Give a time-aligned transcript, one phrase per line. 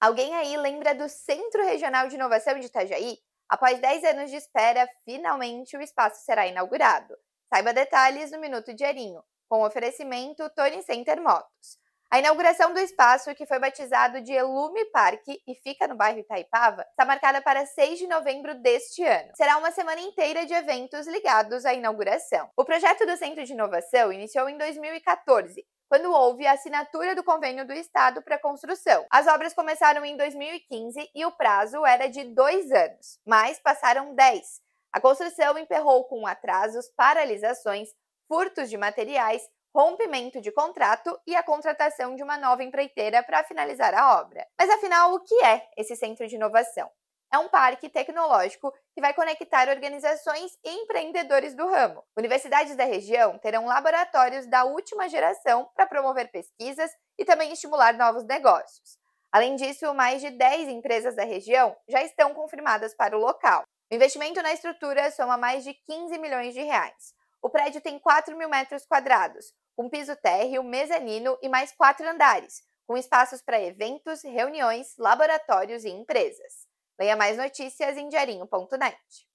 [0.00, 3.18] Alguém aí lembra do Centro Regional de Inovação de Itajaí?
[3.46, 7.14] Após 10 anos de espera, finalmente o espaço será inaugurado.
[7.52, 11.78] Saiba detalhes no Minuto Diarinho, com oferecimento Tony Center Motos.
[12.10, 16.80] A inauguração do espaço, que foi batizado de Elume Parque e fica no bairro Itaipava,
[16.88, 19.32] está marcada para 6 de novembro deste ano.
[19.36, 22.48] Será uma semana inteira de eventos ligados à inauguração.
[22.56, 27.66] O projeto do Centro de Inovação iniciou em 2014 quando houve a assinatura do convênio
[27.66, 29.04] do Estado para a construção.
[29.10, 34.60] As obras começaram em 2015 e o prazo era de dois anos, mas passaram dez.
[34.92, 37.88] A construção emperrou com atrasos, paralisações,
[38.28, 39.42] furtos de materiais,
[39.74, 44.46] rompimento de contrato e a contratação de uma nova empreiteira para finalizar a obra.
[44.56, 46.88] Mas afinal, o que é esse centro de inovação?
[47.32, 52.02] É um parque tecnológico que vai conectar organizações e empreendedores do ramo.
[52.16, 58.24] Universidades da região terão laboratórios da última geração para promover pesquisas e também estimular novos
[58.24, 58.98] negócios.
[59.30, 63.62] Além disso, mais de 10 empresas da região já estão confirmadas para o local.
[63.90, 67.14] O investimento na estrutura soma mais de 15 milhões de reais.
[67.40, 72.62] O prédio tem 4 mil metros quadrados, com piso térreo, mezanino e mais quatro andares,
[72.86, 76.69] com espaços para eventos, reuniões, laboratórios e empresas.
[77.00, 79.29] Leia mais notícias em diarinho.net.